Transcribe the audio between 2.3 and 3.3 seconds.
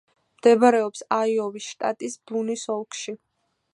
ბუნის ოლქში.